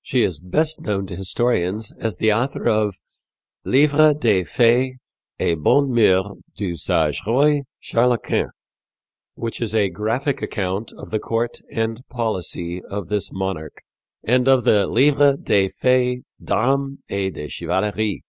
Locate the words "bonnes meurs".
5.58-6.38